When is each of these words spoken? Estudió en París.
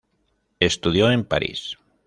Estudió 0.59 1.11
en 1.11 1.23
París. 1.23 1.77